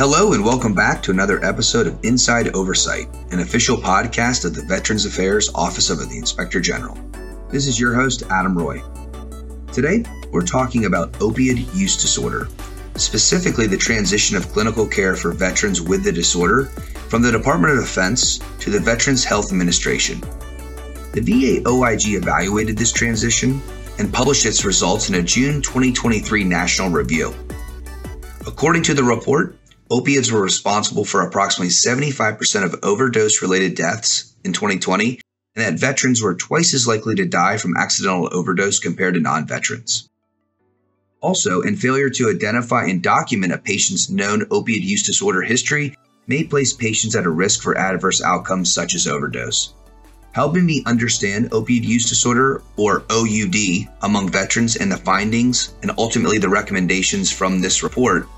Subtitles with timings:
[0.00, 4.62] Hello, and welcome back to another episode of Inside Oversight, an official podcast of the
[4.62, 6.96] Veterans Affairs Office of the Inspector General.
[7.50, 8.82] This is your host, Adam Roy.
[9.74, 10.02] Today,
[10.32, 12.48] we're talking about opioid use disorder,
[12.96, 16.64] specifically the transition of clinical care for veterans with the disorder
[17.10, 20.18] from the Department of Defense to the Veterans Health Administration.
[21.12, 21.20] The
[21.60, 23.60] VA OIG evaluated this transition
[23.98, 27.34] and published its results in a June 2023 national review.
[28.46, 29.59] According to the report,
[29.92, 35.20] Opiates were responsible for approximately 75% of overdose related deaths in 2020,
[35.56, 39.48] and that veterans were twice as likely to die from accidental overdose compared to non
[39.48, 40.08] veterans.
[41.20, 45.96] Also, in failure to identify and document a patient's known opiate use disorder history
[46.28, 49.74] may place patients at a risk for adverse outcomes such as overdose.
[50.30, 56.38] Helping me understand opioid use disorder, or OUD, among veterans and the findings and ultimately
[56.38, 58.28] the recommendations from this report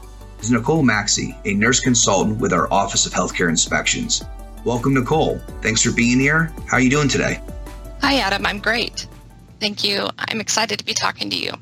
[0.42, 4.24] is Nicole Maxey, a nurse consultant with our Office of Healthcare Inspections.
[4.64, 5.38] Welcome, Nicole.
[5.60, 6.52] Thanks for being here.
[6.66, 7.40] How are you doing today?
[8.00, 8.44] Hi, Adam.
[8.44, 9.06] I'm great.
[9.60, 10.08] Thank you.
[10.18, 11.52] I'm excited to be talking to you.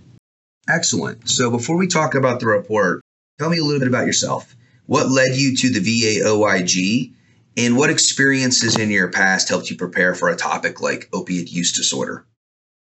[0.69, 1.29] Excellent.
[1.29, 3.03] So, before we talk about the report,
[3.39, 4.57] tell me a little bit about yourself.
[4.87, 7.15] What led you to the VA OIG,
[7.57, 11.73] and what experiences in your past helped you prepare for a topic like opiate use
[11.73, 12.25] disorder?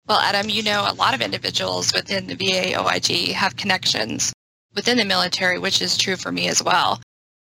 [0.07, 4.34] Well, Adam, you know, a lot of individuals within the VA OIG have connections
[4.75, 7.01] within the military, which is true for me as well.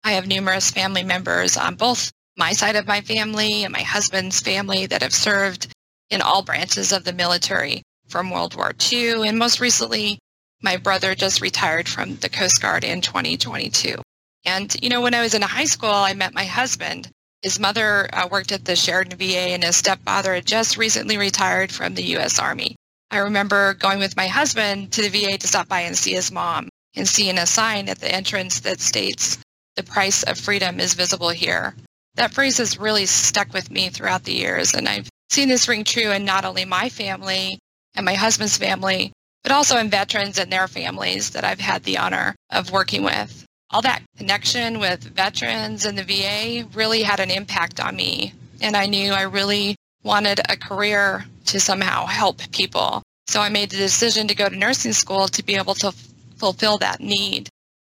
[0.04, 4.40] I have numerous family members on both my side of my family and my husband's
[4.40, 5.66] family that have served
[6.08, 9.28] in all branches of the military from World War II.
[9.28, 10.18] And most recently,
[10.62, 13.96] my brother just retired from the Coast Guard in 2022.
[14.44, 17.10] And, you know, when I was in high school, I met my husband.
[17.42, 21.70] His mother uh, worked at the Sheridan VA, and his stepfather had just recently retired
[21.70, 22.38] from the U.S.
[22.38, 22.76] Army.
[23.10, 26.32] I remember going with my husband to the VA to stop by and see his
[26.32, 26.68] mom
[26.98, 29.38] and seeing a sign at the entrance that states,
[29.76, 31.74] the price of freedom is visible here.
[32.16, 35.84] That phrase has really stuck with me throughout the years, and I've seen this ring
[35.84, 37.58] true in not only my family
[37.94, 39.12] and my husband's family,
[39.44, 43.44] but also in veterans and their families that I've had the honor of working with.
[43.70, 48.76] All that connection with veterans and the VA really had an impact on me, and
[48.76, 53.02] I knew I really wanted a career to somehow help people.
[53.28, 55.92] So I made the decision to go to nursing school to be able to
[56.38, 57.48] fulfill that need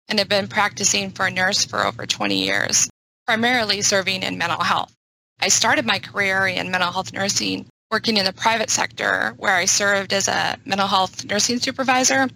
[0.08, 2.88] and have been practicing for a nurse for over 20 years,
[3.26, 4.92] primarily serving in mental health.
[5.40, 9.66] I started my career in mental health nursing working in the private sector where I
[9.66, 12.28] served as a mental health nursing supervisor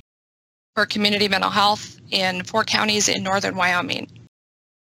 [0.74, 4.06] for community mental health in four counties in northern Wyoming.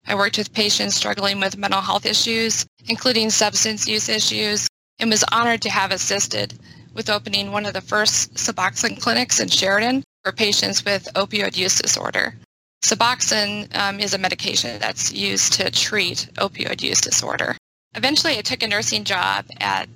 [0.08, 4.68] I worked with patients struggling with mental health issues, including substance use issues,
[5.00, 6.58] and was honored to have assisted
[6.94, 11.80] with opening one of the first Suboxone clinics in Sheridan for patients with opioid use
[11.80, 12.36] disorder.
[12.84, 17.56] Suboxone um, is a medication that's used to treat opioid use disorder.
[17.96, 19.88] Eventually, I took a nursing job at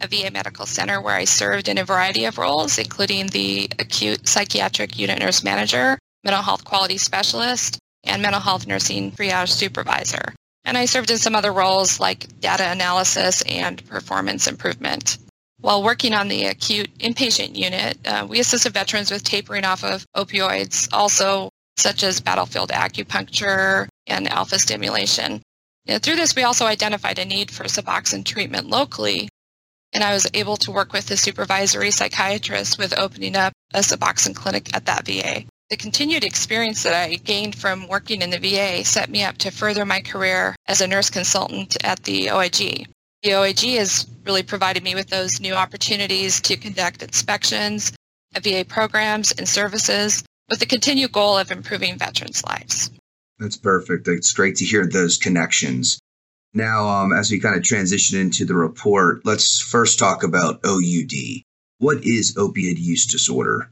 [0.00, 4.28] a VA medical center where I served in a variety of roles, including the acute
[4.28, 10.34] psychiatric unit nurse manager, mental health quality specialist, and mental health nursing triage supervisor.
[10.64, 15.18] And I served in some other roles like data analysis and performance improvement.
[15.60, 20.06] While working on the acute inpatient unit, uh, we assisted veterans with tapering off of
[20.16, 25.42] opioids, also such as battlefield acupuncture and alpha stimulation.
[25.86, 29.28] And through this, we also identified a need for Suboxone treatment locally,
[29.92, 34.36] and I was able to work with the supervisory psychiatrist with opening up a Suboxone
[34.36, 35.44] clinic at that VA.
[35.70, 39.50] The continued experience that I gained from working in the VA set me up to
[39.50, 42.86] further my career as a nurse consultant at the OIG.
[43.22, 47.92] The OIG has really provided me with those new opportunities to conduct inspections,
[48.36, 52.90] of VA programs, and services with the continued goal of improving veterans' lives.
[53.38, 54.06] That's perfect.
[54.06, 55.98] It's great to hear those connections.
[56.52, 61.42] Now, um, as we kind of transition into the report, let's first talk about OUD.
[61.78, 63.70] What is opioid use disorder?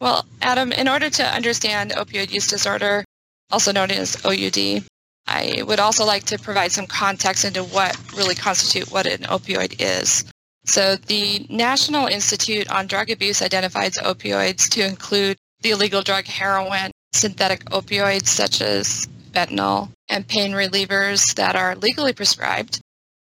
[0.00, 3.04] Well, Adam, in order to understand opioid use disorder,
[3.50, 4.84] also known as OUD,
[5.30, 9.76] I would also like to provide some context into what really constitute what an opioid
[9.78, 10.24] is.
[10.64, 16.90] So the National Institute on Drug Abuse identifies opioids to include the illegal drug heroin,
[17.12, 22.80] synthetic opioids such as fentanyl, and pain relievers that are legally prescribed,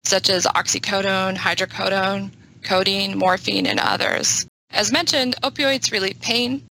[0.03, 2.29] such as oxycodone, hydrocodone,
[2.61, 4.45] codeine, morphine, and others.
[4.69, 6.61] As mentioned, opioids relieve pain,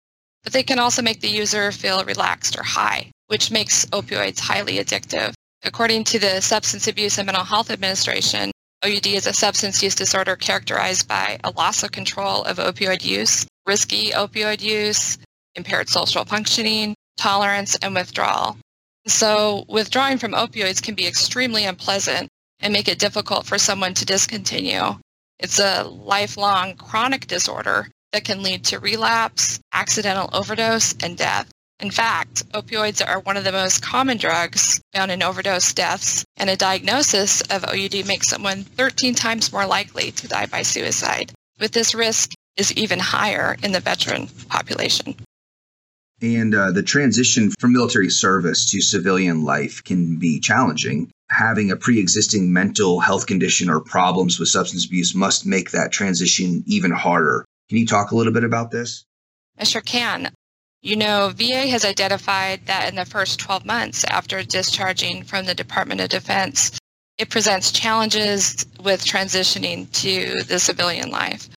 [0.45, 4.77] but they can also make the user feel relaxed or high which makes opioids highly
[4.77, 5.33] addictive.
[5.63, 8.51] According to the Substance Abuse and Mental Health Administration,
[8.83, 13.45] OUD is a substance use disorder characterized by a loss of control of opioid use,
[13.65, 15.17] risky opioid use,
[15.55, 18.57] impaired social functioning, tolerance, and withdrawal.
[19.07, 22.29] So withdrawing from opioids can be extremely unpleasant
[22.59, 24.99] and make it difficult for someone to discontinue.
[25.39, 31.49] It's a lifelong chronic disorder that can lead to relapse, accidental overdose, and death.
[31.79, 36.49] In fact, opioids are one of the most common drugs found in overdose deaths, and
[36.49, 41.31] a diagnosis of OUD makes someone 13 times more likely to die by suicide.
[41.59, 45.15] With this risk is even higher in the veteran population.
[46.19, 51.11] And uh, the transition from military service to civilian life can be challenging.
[51.29, 55.91] Having a pre existing mental health condition or problems with substance abuse must make that
[55.91, 57.45] transition even harder.
[57.69, 59.03] Can you talk a little bit about this?
[59.59, 60.31] I sure can.
[60.81, 65.55] You know, VA has identified that in the first 12 months after discharging from the
[65.55, 66.77] Department of Defense,
[67.17, 71.49] it presents challenges with transitioning to the civilian life.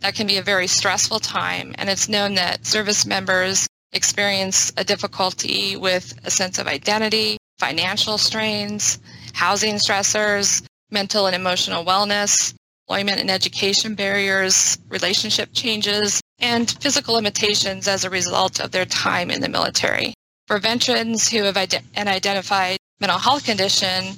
[0.00, 4.84] That can be a very stressful time, and it's known that service members experience a
[4.84, 8.98] difficulty with a sense of identity, financial strains,
[9.32, 12.52] housing stressors, mental and emotional wellness,
[12.88, 19.30] employment and education barriers, relationship changes, and physical limitations as a result of their time
[19.30, 20.14] in the military.
[20.46, 24.14] For veterans who have an identified mental health condition,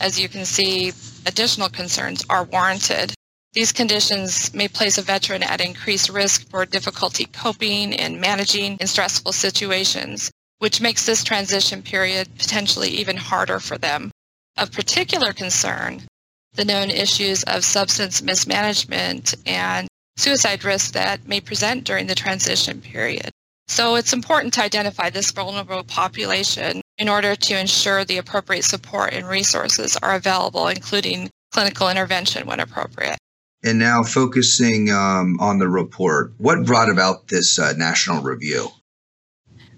[0.00, 0.92] as you can see,
[1.26, 3.12] additional concerns are warranted.
[3.52, 8.86] These conditions may place a veteran at increased risk for difficulty coping and managing in
[8.86, 14.12] stressful situations, which makes this transition period potentially even harder for them.
[14.56, 16.06] Of particular concern,
[16.54, 19.88] the known issues of substance mismanagement and
[20.20, 23.30] suicide risk that may present during the transition period.
[23.68, 29.14] So it's important to identify this vulnerable population in order to ensure the appropriate support
[29.14, 33.16] and resources are available, including clinical intervention when appropriate.
[33.62, 38.68] And now focusing um, on the report, what brought about this uh, national review?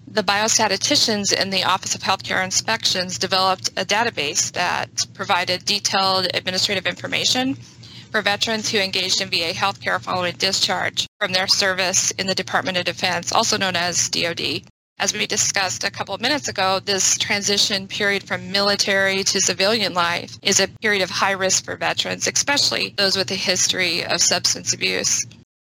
[0.07, 6.87] The biostatisticians in the Office of Healthcare Inspections developed a database that provided detailed administrative
[6.87, 7.57] information
[8.13, 12.77] for veterans who engaged in VA healthcare following discharge from their service in the Department
[12.77, 14.63] of Defense, also known as DoD.
[14.99, 19.95] As we discussed a couple of minutes ago, this transition period from military to civilian
[19.95, 24.21] life is a period of high risk for veterans, especially those with a history of
[24.21, 25.25] substance abuse.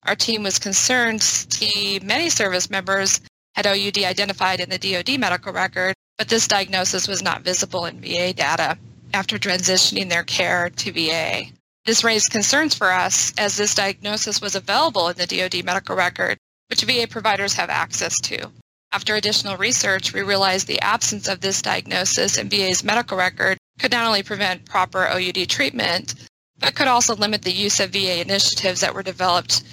[0.05, 3.21] Our team was concerned to see many service members
[3.55, 8.01] had OUD identified in the DoD medical record, but this diagnosis was not visible in
[8.01, 8.77] VA data
[9.13, 11.45] after transitioning their care to VA.
[11.85, 16.37] This raised concerns for us as this diagnosis was available in the DoD medical record,
[16.69, 18.49] which VA providers have access to.
[18.93, 23.91] After additional research, we realized the absence of this diagnosis in VA's medical record could
[23.91, 26.13] not only prevent proper OUD treatment,
[26.57, 29.63] but could also limit the use of VA initiatives that were developed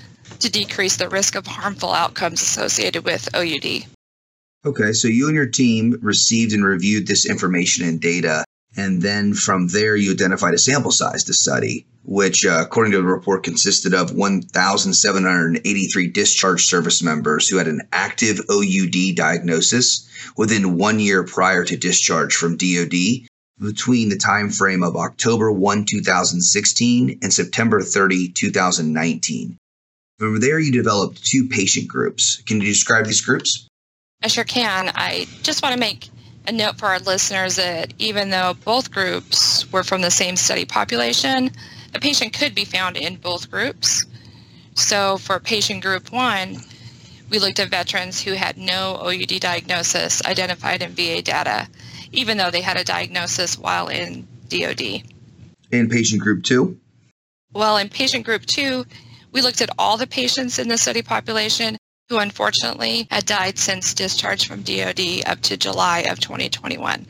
[0.41, 3.85] to decrease the risk of harmful outcomes associated with OUD.
[4.65, 8.45] Okay, so you and your team received and reviewed this information and data,
[8.77, 12.99] and then from there you identified a sample size to study which, uh, according to
[12.99, 20.77] the report, consisted of 1,783 discharged service members who had an active OUD diagnosis within
[20.77, 23.29] one year prior to discharge from DoD
[23.61, 29.59] between the time frame of October 1, 2016 and September 30, 2019.
[30.19, 32.43] From there, you developed two patient groups.
[32.47, 33.69] Can you describe these groups?
[34.23, 34.91] I sure can.
[34.95, 36.11] I just want to make
[36.47, 40.65] a note for our listeners that even though both groups were from the same study
[40.65, 41.51] population,
[41.95, 44.07] a patient could be found in both groups.
[44.75, 46.57] So for patient group one,
[47.29, 51.69] we looked at veterans who had no OUD diagnosis identified in VA data,
[52.13, 55.03] even though they had a diagnosis while in DOD.
[55.71, 56.79] In patient group two?
[57.53, 58.85] Well, in patient group two,
[59.33, 61.77] we looked at all the patients in the study population
[62.11, 67.07] who unfortunately had died since discharge from DOD up to July of 2021.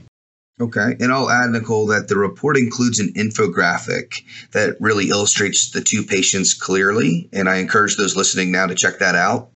[0.60, 0.94] Okay.
[1.00, 6.04] And I'll add, Nicole, that the report includes an infographic that really illustrates the two
[6.04, 7.30] patients clearly.
[7.32, 9.50] And I encourage those listening now to check that out.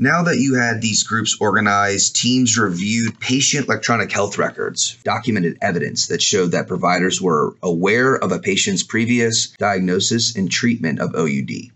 [0.00, 6.06] Now that you had these groups organized, teams reviewed patient electronic health records, documented evidence
[6.06, 11.72] that showed that providers were aware of a patient's previous diagnosis and treatment of OUD.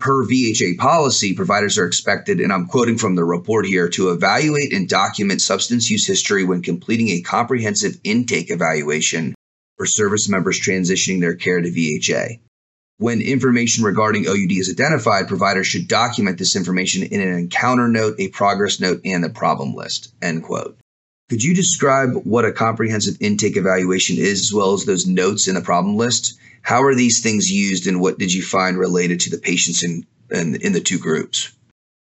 [0.00, 4.72] Per VHA policy, providers are expected, and I'm quoting from the report here, to evaluate
[4.72, 9.34] and document substance use history when completing a comprehensive intake evaluation
[9.76, 12.40] for service members transitioning their care to VHA.
[12.96, 18.14] When information regarding OUD is identified, providers should document this information in an encounter note,
[18.18, 20.14] a progress note, and the problem list.
[20.22, 20.78] End quote.
[21.28, 25.54] Could you describe what a comprehensive intake evaluation is, as well as those notes in
[25.54, 26.38] the problem list?
[26.62, 30.06] How are these things used, and what did you find related to the patients in,
[30.30, 31.52] in, in the two groups?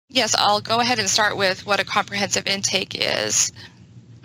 [0.10, 3.52] Yes, I'll go ahead and start with what a comprehensive intake is.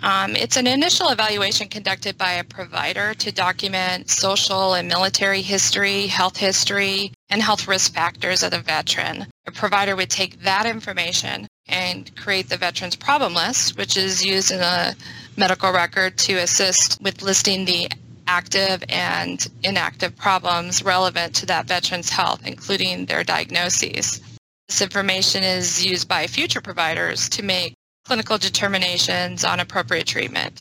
[0.01, 6.07] Um, it's an initial evaluation conducted by a provider to document social and military history,
[6.07, 9.27] health history, and health risk factors of the veteran.
[9.47, 14.51] A provider would take that information and create the veteran's problem list, which is used
[14.51, 14.93] in a
[15.37, 17.89] medical record to assist with listing the
[18.33, 24.21] active and inactive problems relevant to that veteran's health, including their diagnoses.
[24.67, 27.75] This information is used by future providers to make
[28.05, 30.59] clinical determinations on appropriate treatment.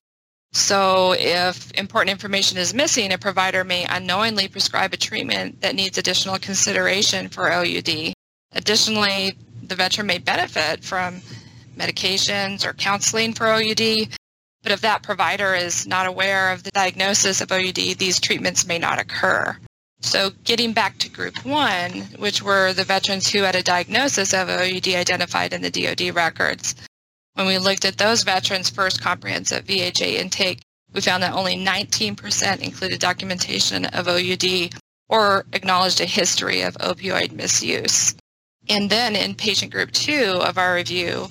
[0.52, 5.96] So if important information is missing, a provider may unknowingly prescribe a treatment that needs
[5.96, 8.12] additional consideration for OUD.
[8.52, 11.22] Additionally, the veteran may benefit from
[11.78, 14.14] medications or counseling for OUD,
[14.62, 18.78] but if that provider is not aware of the diagnosis of OUD, these treatments may
[18.78, 19.56] not occur.
[20.00, 24.48] So getting back to group one, which were the veterans who had a diagnosis of
[24.48, 26.74] OUD identified in the DoD records,
[27.34, 30.60] when we looked at those veterans' first comprehensive VHA intake,
[30.92, 34.74] we found that only 19% included documentation of OUD
[35.08, 38.14] or acknowledged a history of opioid misuse.
[38.68, 41.30] And then in patient group two of our review,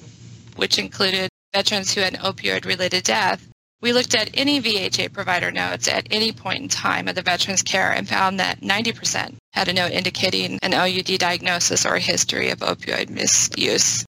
[0.55, 3.47] which included veterans who had an opioid related death,
[3.81, 7.63] we looked at any VHA provider notes at any point in time of the veteran's
[7.63, 12.49] care and found that 90% had a note indicating an OUD diagnosis or a history
[12.49, 14.05] of opioid misuse.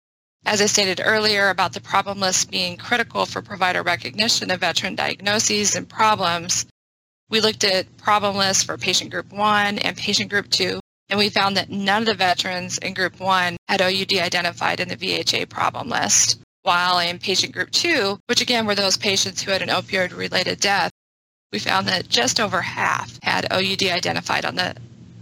[0.46, 4.96] As I stated earlier about the problem list being critical for provider recognition of veteran
[4.96, 6.66] diagnoses and problems,
[7.30, 10.80] we looked at problem lists for patient group one and patient group two,
[11.10, 14.88] and we found that none of the veterans in group one had OUD identified in
[14.88, 16.40] the VHA problem list.
[16.64, 20.60] While in patient group two, which again were those patients who had an opioid related
[20.60, 20.92] death,
[21.52, 24.76] we found that just over half had OUD identified on the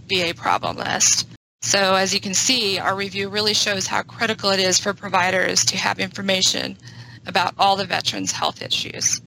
[0.08, 1.26] VA problem list.
[1.62, 5.64] So as you can see, our review really shows how critical it is for providers
[5.66, 6.76] to have information
[7.26, 9.20] about all the veterans' health issues.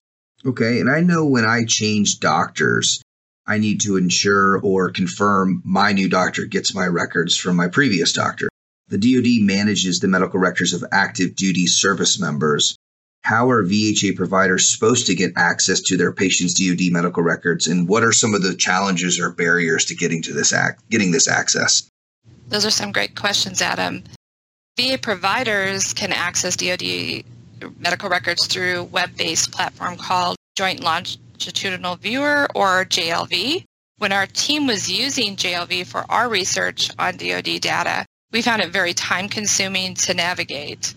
[0.45, 3.01] Okay, and I know when I change doctors,
[3.45, 8.13] I need to ensure or confirm my new doctor gets my records from my previous
[8.13, 8.49] doctor.
[8.91, 12.75] The DoD manages the medical records of active duty service members.
[13.21, 17.87] How are VHA providers supposed to get access to their patients' DoD medical records, and
[17.87, 21.29] what are some of the challenges or barriers to getting to this act, getting this
[21.29, 21.87] access?
[22.49, 24.03] Those are some great questions, Adam.
[24.75, 27.23] VA providers can access DoD
[27.79, 33.63] medical records through web-based platform called Joint Longitudinal Viewer or JLV.
[33.99, 38.69] When our team was using JLV for our research on DoD data, we found it
[38.69, 40.93] very time consuming to navigate.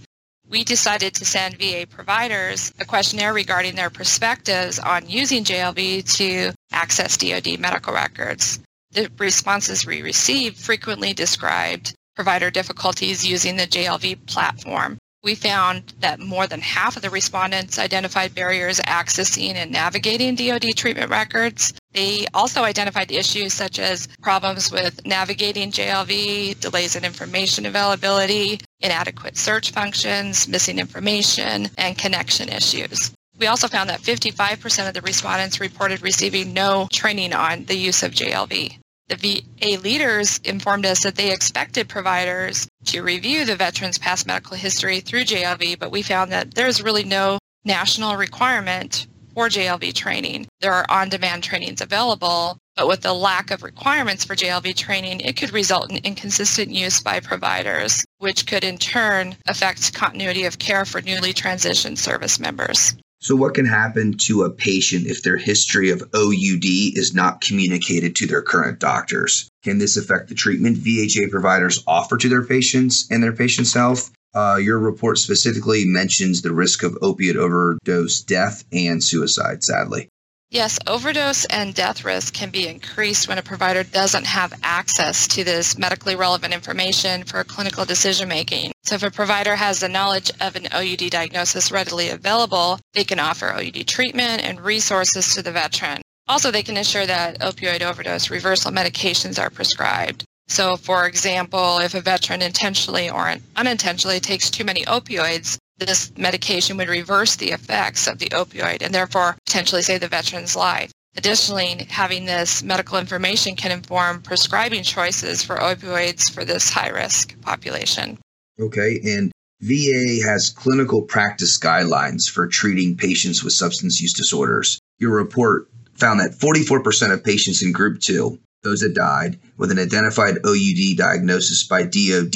[0.48, 6.52] We decided to send VA providers a questionnaire regarding their perspectives on using JLV to
[6.72, 8.60] access DoD medical records.
[8.92, 14.98] The responses we received frequently described provider difficulties using the JLV platform.
[15.24, 20.76] We found that more than half of the respondents identified barriers accessing and navigating DoD
[20.76, 21.72] treatment records.
[21.92, 29.38] They also identified issues such as problems with navigating JLV, delays in information availability, inadequate
[29.38, 33.10] search functions, missing information, and connection issues.
[33.38, 38.02] We also found that 55% of the respondents reported receiving no training on the use
[38.02, 38.78] of JLV.
[39.08, 44.56] The VA leaders informed us that they expected providers to review the veteran's past medical
[44.56, 50.46] history through JLV, but we found that there's really no national requirement for JLV training.
[50.60, 55.20] There are on demand trainings available, but with the lack of requirements for JLV training,
[55.20, 60.58] it could result in inconsistent use by providers, which could in turn affect continuity of
[60.58, 62.94] care for newly transitioned service members.
[63.24, 68.14] So, what can happen to a patient if their history of OUD is not communicated
[68.16, 69.48] to their current doctors?
[69.62, 74.10] Can this affect the treatment VHA providers offer to their patients and their patients' health?
[74.34, 80.10] Uh, your report specifically mentions the risk of opiate overdose death and suicide, sadly.
[80.54, 85.42] Yes, overdose and death risk can be increased when a provider doesn't have access to
[85.42, 88.70] this medically relevant information for clinical decision making.
[88.84, 93.18] So if a provider has the knowledge of an OUD diagnosis readily available, they can
[93.18, 96.02] offer OUD treatment and resources to the veteran.
[96.28, 100.24] Also, they can ensure that opioid overdose reversal medications are prescribed.
[100.46, 106.76] So, for example, if a veteran intentionally or unintentionally takes too many opioids, this medication
[106.76, 110.92] would reverse the effects of the opioid and therefore potentially save the veteran's life.
[111.16, 117.40] Additionally, having this medical information can inform prescribing choices for opioids for this high risk
[117.40, 118.18] population.
[118.60, 124.80] Okay, and VA has clinical practice guidelines for treating patients with substance use disorders.
[124.98, 129.78] Your report found that 44% of patients in group 2, those that died with an
[129.78, 132.34] identified OUD diagnosis by DOD,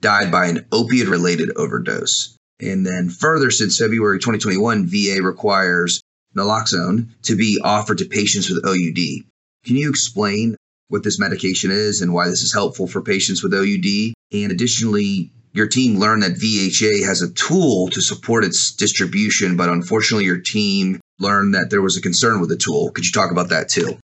[0.00, 2.36] died by an opioid related overdose.
[2.60, 6.00] And then further, since February 2021, VA requires
[6.36, 9.24] naloxone to be offered to patients with OUD.
[9.64, 10.56] Can you explain
[10.88, 14.14] what this medication is and why this is helpful for patients with OUD?
[14.32, 19.70] And additionally, your team learned that VHA has a tool to support its distribution, but
[19.70, 22.90] unfortunately, your team learned that there was a concern with the tool.
[22.90, 23.98] Could you talk about that too?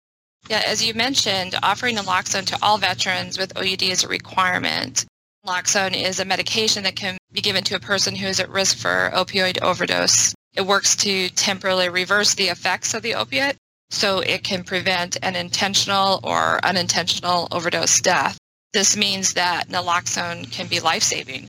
[0.49, 5.05] Yeah, as you mentioned, offering naloxone to all veterans with OUD is a requirement.
[5.47, 8.77] Naloxone is a medication that can be given to a person who is at risk
[8.77, 10.35] for opioid overdose.
[10.55, 13.57] It works to temporarily reverse the effects of the opiate,
[13.89, 18.37] so it can prevent an intentional or unintentional overdose death.
[18.75, 21.49] This means that naloxone can be life-saving.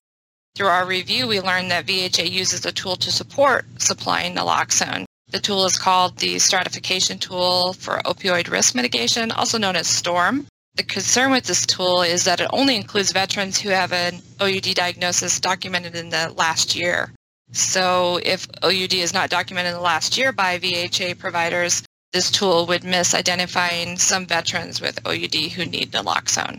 [0.56, 5.06] Through our review, we learned that VHA uses a tool to support supplying naloxone.
[5.30, 10.48] The tool is called the stratification tool for opioid risk mitigation, also known as STORM.
[10.76, 14.74] The concern with this tool is that it only includes veterans who have an OUD
[14.74, 17.12] diagnosis documented in the last year.
[17.52, 22.68] So if OUD is not documented in the last year by VHA providers, this tool
[22.68, 26.58] would miss identifying some veterans with OUD who need naloxone.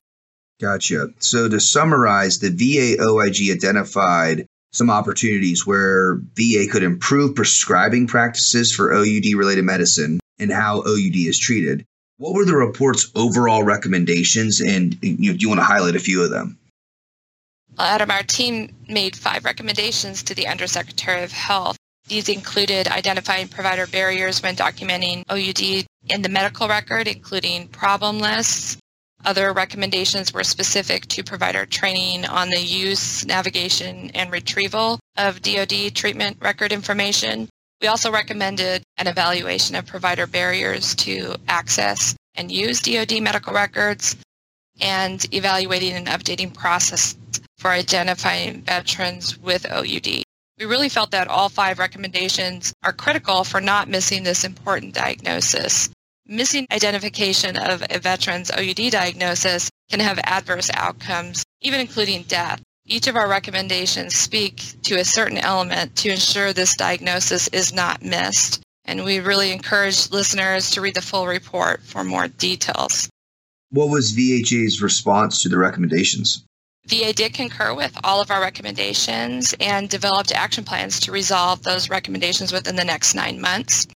[0.61, 1.09] Gotcha.
[1.19, 8.73] So to summarize, the VA OIG identified some opportunities where VA could improve prescribing practices
[8.75, 11.85] for OUD related medicine and how OUD is treated.
[12.23, 16.31] What were the report's overall recommendations, and you you want to highlight a few of
[16.31, 16.57] them?
[17.77, 21.77] Adam, our team made five recommendations to the Undersecretary of Health.
[22.07, 28.77] These included identifying provider barriers when documenting OUD in the medical record, including problem lists,
[29.25, 35.93] other recommendations were specific to provider training on the use, navigation, and retrieval of DoD
[35.93, 37.49] treatment record information.
[37.83, 44.15] We also recommended an evaluation of provider barriers to access and use DoD medical records
[44.81, 47.17] and evaluating and updating process
[47.59, 50.07] for identifying veterans with OUD.
[50.07, 55.91] We really felt that all five recommendations are critical for not missing this important diagnosis.
[56.25, 62.62] Missing identification of a veteran's OUD diagnosis can have adverse outcomes, even including death.
[62.85, 68.03] Each of our recommendations speak to a certain element to ensure this diagnosis is not
[68.03, 68.61] missed.
[68.85, 73.09] And we really encourage listeners to read the full report for more details.
[73.71, 76.45] What was VHA's response to the recommendations?
[76.87, 81.89] VA did concur with all of our recommendations and developed action plans to resolve those
[81.89, 83.87] recommendations within the next nine months.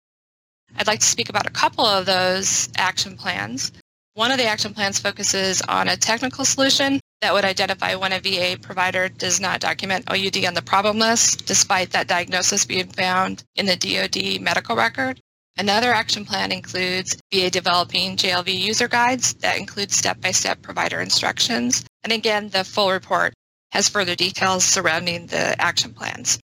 [0.77, 3.73] I'd like to speak about a couple of those action plans.
[4.15, 8.21] One of the action plans focuses on a technical solution that would identify when a
[8.21, 13.43] VA provider does not document OUD on the problem list, despite that diagnosis being found
[13.55, 15.21] in the DoD medical record.
[15.59, 21.85] Another action plan includes VA developing JLV user guides that include step-by-step provider instructions.
[22.05, 23.33] And again, the full report
[23.71, 26.39] has further details surrounding the action plans.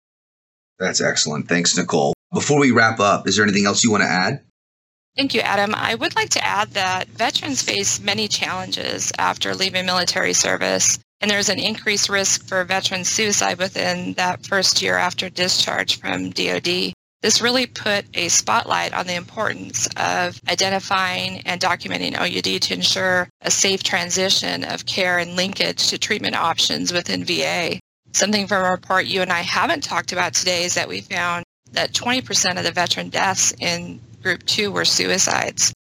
[0.78, 1.48] That's excellent.
[1.48, 2.14] Thanks, Nicole.
[2.32, 4.40] Before we wrap up, is there anything else you want to add?
[5.14, 5.74] Thank you, Adam.
[5.74, 11.30] I would like to add that veterans face many challenges after leaving military service, and
[11.30, 16.94] there's an increased risk for veteran suicide within that first year after discharge from DoD.
[17.20, 23.28] This really put a spotlight on the importance of identifying and documenting OUD to ensure
[23.42, 27.78] a safe transition of care and linkage to treatment options within VA.
[28.12, 31.44] Something from a report you and I haven't talked about today is that we found
[31.72, 35.72] that 20% of the veteran deaths in group two were suicides.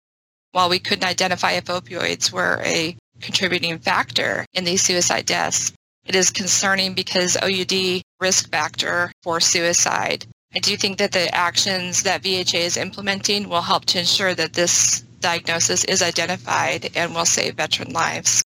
[0.52, 5.72] While we couldn't identify if opioids were a contributing factor in these suicide deaths,
[6.06, 10.26] it is concerning because OUD risk factor for suicide.
[10.54, 14.54] I do think that the actions that VHA is implementing will help to ensure that
[14.54, 18.44] this diagnosis is identified and will save veteran lives.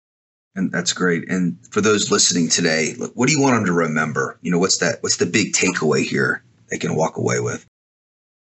[0.55, 1.29] And that's great.
[1.29, 4.39] And for those listening today, what do you want them to remember?
[4.41, 5.03] You know, what's that?
[5.03, 6.43] What's the big takeaway here?
[6.71, 7.67] they can walk away with.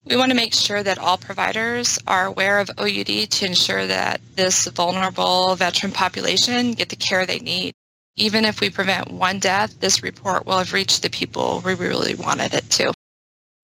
[0.06, 4.20] We want to make sure that all providers are aware of OUD to ensure that
[4.36, 7.74] this vulnerable veteran population get the care they need.
[8.18, 12.16] Even if we prevent one death, this report will have reached the people we really
[12.16, 12.94] wanted it to.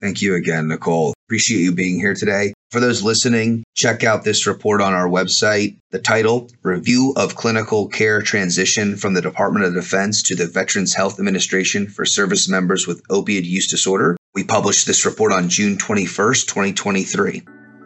[0.01, 1.13] Thank you again, Nicole.
[1.27, 2.53] Appreciate you being here today.
[2.71, 5.75] For those listening, check out this report on our website.
[5.91, 10.93] The title Review of Clinical Care Transition from the Department of Defense to the Veterans
[10.93, 14.15] Health Administration for Service Members with Opiate Use Disorder.
[14.35, 17.41] We published this report on June 21st, 2023.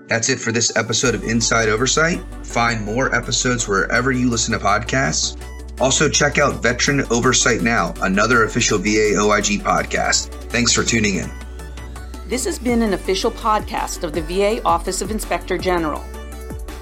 [0.07, 2.21] That's it for this episode of Inside Oversight.
[2.45, 5.39] Find more episodes wherever you listen to podcasts.
[5.79, 10.33] Also, check out Veteran Oversight Now, another official VA OIG podcast.
[10.51, 11.31] Thanks for tuning in.
[12.27, 16.03] This has been an official podcast of the VA Office of Inspector General.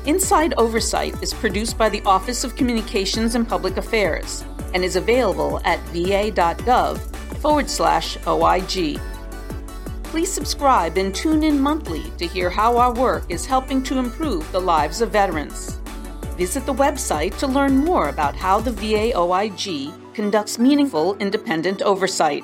[0.08, 4.43] Inside Oversight is produced by the Office of Communications and Public Affairs
[4.74, 6.97] and is available at va.gov
[7.38, 9.00] forward slash OIG.
[10.12, 14.52] Please subscribe and tune in monthly to hear how our work is helping to improve
[14.52, 15.80] the lives of veterans.
[16.36, 22.43] Visit the website to learn more about how the VA OIG conducts meaningful independent oversight.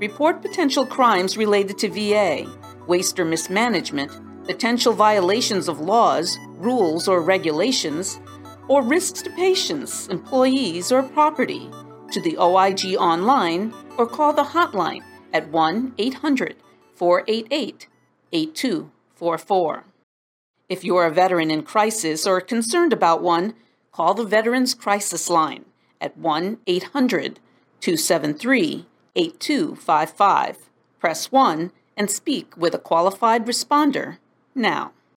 [0.00, 2.44] Report potential crimes related to VA,
[2.88, 4.10] waste or mismanagement,
[4.44, 8.18] potential violations of laws, rules, or regulations,
[8.66, 11.70] or risks to patients, employees, or property
[12.10, 16.56] to the OIG online or call the hotline at 1 800
[16.96, 17.86] 488
[18.32, 19.84] 8244.
[20.68, 23.54] If you are a veteran in crisis or concerned about one,
[23.92, 25.64] call the Veterans Crisis Line
[26.00, 27.38] at 1 800
[27.80, 30.58] 273 8255.
[30.98, 34.18] Press 1 and speak with a qualified responder
[34.54, 34.92] now.